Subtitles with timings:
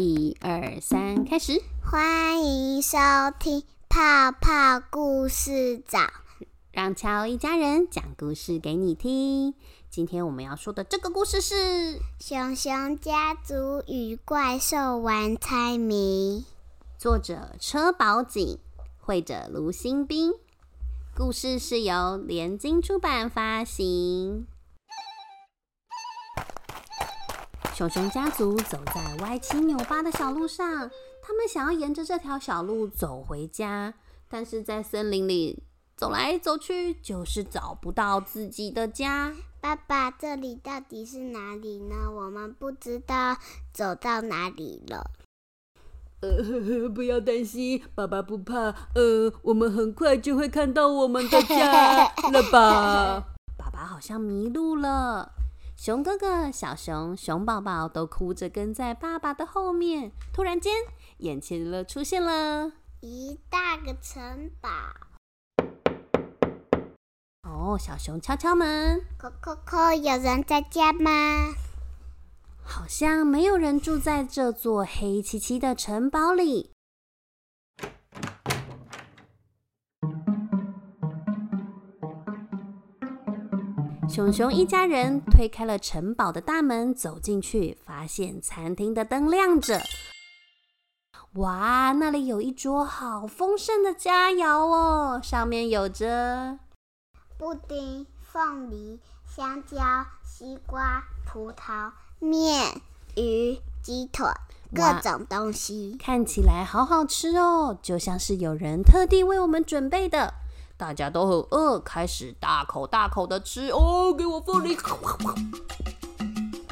[0.00, 1.62] 一二三，开始！
[1.84, 2.96] 欢迎收
[3.38, 5.98] 听泡泡故事早，
[6.72, 9.54] 让乔一家人讲故事给你听。
[9.90, 11.54] 今天我们要说的这个故事是
[12.18, 16.46] 《熊熊家族与怪兽玩猜谜》，
[16.98, 18.58] 作者车宝景，
[19.00, 20.32] 绘者卢新斌。
[21.14, 24.46] 故事是由联经出版发行。
[27.80, 30.90] 熊熊家族走在歪七扭八的小路上，
[31.22, 33.94] 他们想要沿着这条小路走回家，
[34.28, 35.62] 但是在森林里
[35.96, 39.34] 走来走去，就是找不到自己的家。
[39.62, 41.94] 爸爸，这里到底是哪里呢？
[42.14, 43.38] 我们不知道
[43.72, 45.12] 走到哪里了。
[46.20, 48.74] 呃，不要担心，爸爸不怕。
[48.94, 53.24] 呃，我们很快就会看到我们的家了吧？
[53.56, 55.32] 爸爸好像迷路了。
[55.82, 60.12] 熊哥哥、小熊、熊宝宝都哭着跟在爸爸的后面。
[60.30, 60.74] 突然间，
[61.20, 64.68] 眼前了出现了一大个城堡。
[67.48, 71.54] 哦，小熊敲敲门，叩叩叩，有人在家吗？
[72.62, 76.72] 好像没有人住在这座黑漆漆的城堡里。
[84.20, 89.80] 熊熊一家人推开了城堡的大门，走进去，发现餐厅的灯亮着。
[91.36, 96.58] 哇，那里有一桌好丰盛的佳肴哦，上面有着
[97.38, 99.78] 布丁、凤梨、香蕉、
[100.22, 102.78] 西瓜、葡萄、面、
[103.16, 104.26] 鱼、鸡腿，
[104.74, 110.34] 各种东西，看起来好好吃哦，就像是有人特地为我们准备的。
[110.80, 114.14] 大家都很饿，开始大口大口的吃哦。
[114.16, 114.74] 给我凤梨，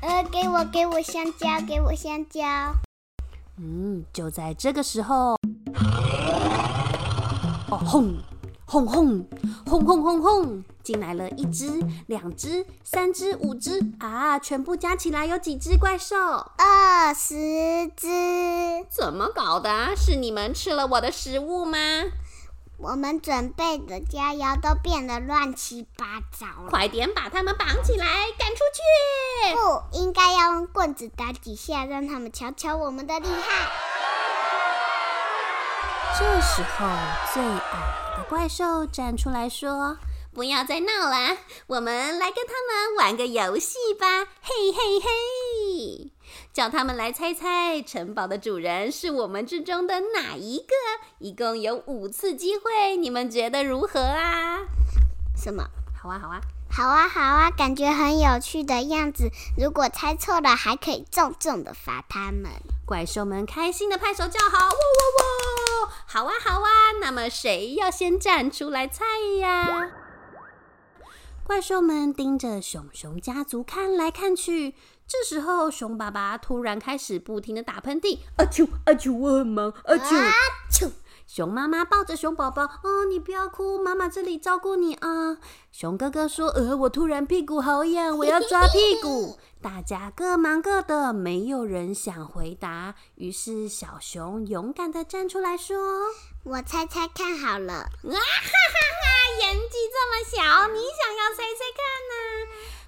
[0.00, 2.42] 呃，给我给我香蕉，给我香蕉。
[3.58, 5.36] 嗯，就在这个时候，
[7.70, 8.16] 哦轰
[8.66, 9.24] 轰轰
[9.64, 14.36] 轰轰轰轰，进来了一只、两只、三只、五只啊！
[14.36, 16.16] 全部加起来有几只怪兽？
[16.56, 18.08] 二十只。
[18.90, 19.94] 怎么搞的？
[19.94, 21.78] 是你们吃了我的食物吗？
[22.82, 28.06] 我们准备的佳肴都变得乱七八糟了，快点把他们绑起来，
[28.36, 29.54] 赶出去！
[29.54, 33.70] 不应该要用棍子打几下，让他们瞧瞧我们的厉害。
[36.18, 36.88] 这时候，
[37.32, 39.98] 最矮的怪兽站出来说
[40.34, 41.36] ：“不要再闹了，
[41.68, 44.24] 我们来跟他们玩个游戏吧！
[44.42, 45.08] 嘿嘿嘿！”
[46.52, 50.74] 叫他们来猜猜城堡的主人是我们之中的哪一个？
[51.18, 54.58] 一共有五次机会，你们觉得如何啊？
[55.34, 55.64] 什么？
[55.98, 59.30] 好啊，好啊，好啊，好啊，感觉很有趣的样子。
[59.56, 62.50] 如果猜错了，还可以重重的罚他们。
[62.84, 65.92] 怪兽们开心的拍手叫好，哇哇哇！
[66.06, 66.68] 好啊，好啊。
[67.00, 69.04] 那么谁要先站出来猜
[69.38, 69.90] 呀？
[71.44, 74.74] 怪兽们盯着熊熊家族看来看去。
[75.12, 80.32] 这时候，熊爸爸突然开始不停的打喷嚏，阿丘阿丘，我很忙，阿丘阿
[80.70, 80.90] 啾。
[81.26, 85.36] 熊妈妈抱着熊宝宝，哦，你不要哭，妈妈这里照顾你啊。
[85.70, 89.38] 熊哥哥说，呃，我突然屁股好痒，我要抓屁股。
[89.60, 92.94] 大家各忙各的，没有人想回答。
[93.16, 95.76] 于是小熊勇敢的站出来说
[96.44, 99.06] ：“我猜猜看好了。”啊哈哈哈！
[99.42, 102.41] 演技这么小，你想要猜猜看呢？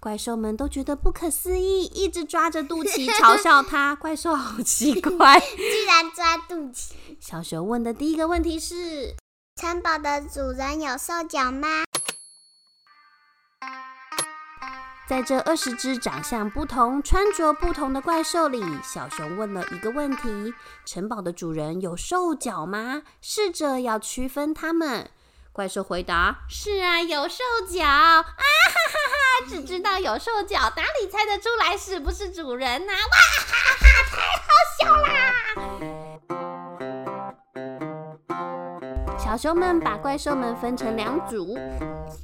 [0.00, 3.94] 怪兽们都觉得不可思议，一直抓着肚脐 嘲笑他。
[3.94, 6.92] 怪兽好奇怪， 居然抓肚脐。
[7.20, 9.14] 小熊问的第一个问题是：
[9.60, 11.84] 城堡的主人有兽脚吗？
[15.06, 20.54] 在这二十只长相不同、穿着不同的怪兽里，小熊问了一个问题：
[20.86, 23.02] 城堡的主人有兽脚吗？
[23.20, 25.10] 试着要区分它们。
[25.52, 27.84] 怪兽回答：是啊，有兽脚。
[27.84, 28.24] 啊！
[29.50, 32.92] 只知道有兽脚，哪里猜得出来是不是主人呢？
[32.92, 33.18] 哇
[33.48, 34.46] 哈哈，太好
[34.78, 35.10] 笑啦！
[39.18, 41.58] 小熊们把怪兽们分成两组，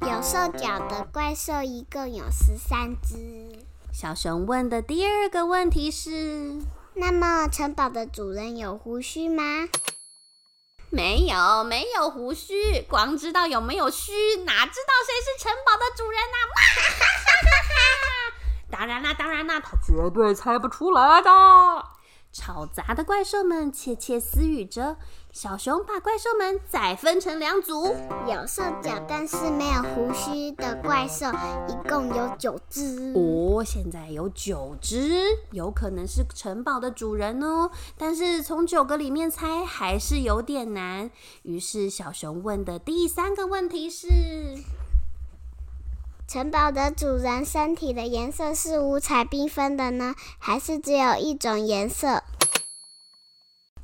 [0.00, 3.56] 有兽脚的怪兽一共有十三只。
[3.92, 6.56] 小熊问的第二个问题是：
[6.94, 9.68] 那么城堡的主人有胡须吗？
[10.92, 14.12] 没有，没有胡须，光知道有没有须，
[14.44, 16.36] 哪知道谁是城堡的主人呢？
[16.54, 18.34] 哈哈哈哈哈！
[18.70, 21.30] 当然啦，当然啦，他绝对猜不出来的。
[22.32, 24.96] 吵杂的怪兽们窃窃私语着。
[25.32, 27.94] 小熊把怪兽们再分成两组，
[28.26, 31.26] 有兽脚但是没有胡须的怪兽
[31.68, 33.14] 一共有九只。
[33.14, 37.70] 哦，现在有九只，有可能是城堡的主人哦。
[37.96, 41.10] 但是从九个里面猜还是有点难。
[41.44, 44.08] 于是小熊问的第三个问题是：
[46.32, 52.08] 城堡的主人身体的颜色是五彩缤纷的呢，还是只有一种颜色？
[52.08, 52.22] 哦，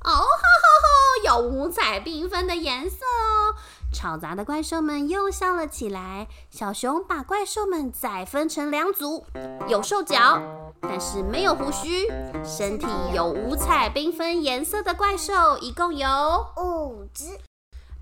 [0.00, 1.24] 吼吼吼！
[1.26, 3.52] 有五彩缤纷的颜色哦！
[3.92, 6.26] 吵杂的怪兽们又笑了起来。
[6.48, 9.26] 小熊把怪兽们再分成两组，
[9.68, 10.40] 有兽脚，
[10.80, 12.08] 但是没有胡须，
[12.42, 16.08] 身体有五彩缤纷颜色的怪兽一共有
[16.56, 17.26] 五只。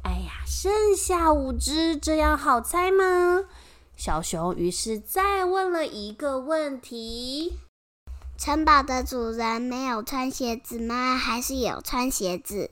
[0.04, 3.42] 哎呀，剩下五只，这样好猜吗？
[3.96, 7.58] 小熊于是再问了一个问题。
[8.38, 11.16] 城堡的主人没有穿鞋子吗？
[11.16, 12.70] 还是有穿鞋子？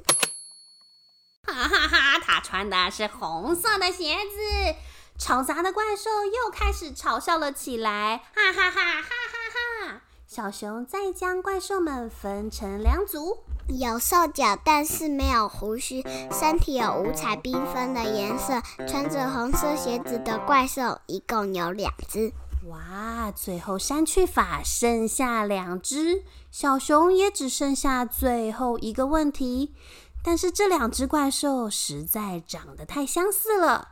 [1.46, 2.18] 哈哈哈！
[2.20, 4.76] 他穿的是红色的鞋子。
[5.18, 8.18] 吵杂的怪兽又开始嘲笑了起来。
[8.34, 8.80] 哈哈哈！
[8.80, 10.02] 哈哈哈！
[10.26, 22.32] 小熊再将怪兽们分成两组，有兽脚但是没有胡须，身体有五彩缤纷的颜色，穿着红色鞋子的怪兽一共有两只。
[22.68, 23.32] 哇！
[23.34, 29.74] 最后删去法剩下两只，小熊也只剩下最后一个问题。
[30.22, 33.88] 但是这两只怪兽实在长得太相似了，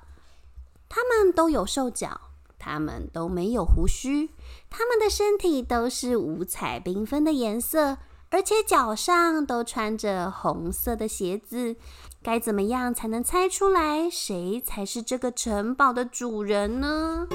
[0.88, 2.20] 它们都有兽脚，
[2.58, 4.30] 它们都没有胡须，
[4.68, 7.98] 它们的身体都是五彩缤纷的颜色，
[8.32, 11.76] 而且脚上都穿着红色的鞋子。
[12.22, 17.28] 该怎么样才能猜出来谁才是这个城堡的主人呢？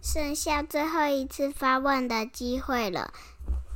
[0.00, 3.12] 剩下最后一次发问的机会了。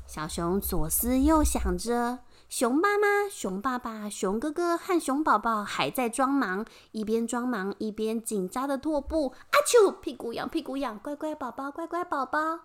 [0.06, 9.34] 小熊左思右想着，熊妈妈、熊爸爸、熊哥哥和熊宝宝还在装忙，一边装忙一边紧张的踱步。
[9.50, 12.60] 阿丘，屁股痒，屁股痒，乖乖宝宝，乖乖宝宝。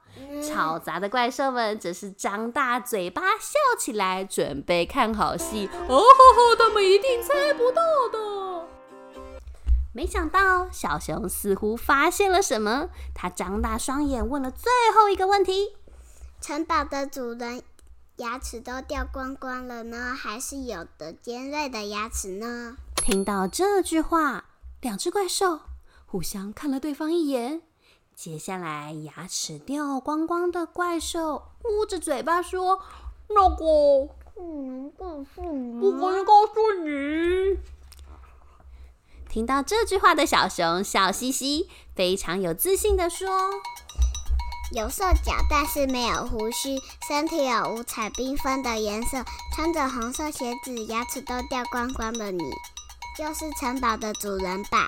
[0.47, 5.67] 吵杂的怪兽们只是张大嘴巴笑起来，准备看好戏。
[5.89, 7.81] 哦吼吼，他们一定猜不到
[8.11, 8.67] 的。
[9.93, 12.89] 没想到，小熊似乎发现了什么。
[13.15, 15.75] 他张大双眼，问了最后一个问题：
[16.39, 17.63] 城堡的主人
[18.21, 22.77] 牙齿都掉光光了呢，还是有的尖锐的牙齿呢？
[22.95, 24.45] 听到这句话，
[24.79, 25.61] 两只怪兽
[26.05, 27.63] 互相看了对方一眼。
[28.15, 32.83] 接下来，牙齿掉光光的怪兽捂着嘴巴说
[33.29, 36.53] ：“那个不能告诉你，不能告诉
[36.85, 37.57] 你。”
[39.27, 43.27] 听到这句话的小熊笑嘻嘻，非常有自信的说
[44.73, 49.21] ：“有兽脚，但是没有胡须，身体有五彩缤纷的颜色，
[49.53, 52.41] 穿着红色鞋子，牙齿都掉光光的你，
[53.17, 54.87] 就是城堡的主人吧？”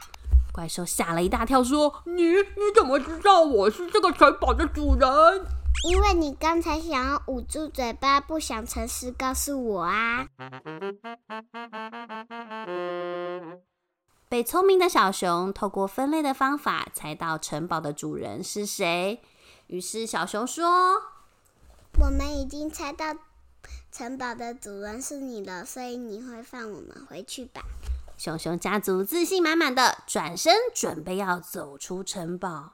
[0.54, 5.10] 怪兽吓了一大跳，说：“你你怎么知道我是这个城堡的主人？
[5.90, 10.28] 因为你刚才想要捂住嘴巴，不想诚实告诉我啊。”
[14.30, 19.22] 被聪明的小熊透过分类的方法猜到城堡的主人是谁。
[19.68, 21.02] 于是小熊说
[22.00, 23.16] ：“我们已经猜到
[23.92, 27.62] 城堡的主人是你了，所以你会放我们回去吧？”
[28.18, 32.74] 熊熊家族自信满满的转身准备要走出城堡，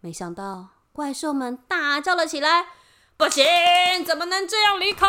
[0.00, 2.68] 没想到怪兽们大叫了起来
[3.18, 3.44] ：“不行，
[4.04, 5.06] 怎么能这样离开？”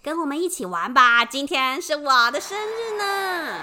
[0.00, 1.24] 跟我们一起玩吧！
[1.24, 3.60] 今天是我的生日呢。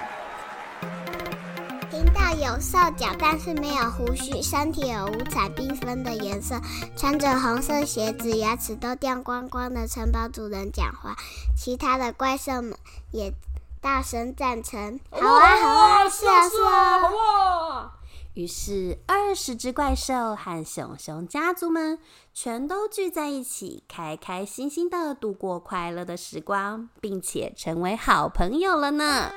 [1.89, 6.59] 听到有兽脚，但是没有胡须，身体有五彩缤纷的颜色，
[6.97, 11.15] 穿着红色鞋子，牙齿都掉光光的城堡主人讲话，
[11.57, 12.75] 其他的怪兽们
[13.11, 13.33] 也
[13.81, 17.91] 大声赞成：“好啊，好啊，是啊，是啊，好啊！”
[18.35, 21.97] 于是，二十只怪兽和熊熊家族们
[22.33, 29.31] 全都聚在一起，开开心心的度过快乐的时光，并且成为好朋友了呢。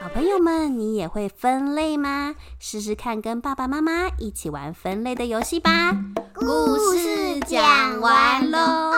[0.00, 2.34] 好朋友们，你也会分类吗？
[2.58, 5.92] 试试看，跟爸爸妈妈一起玩分类的游戏吧。
[6.34, 8.90] 故事讲完喽。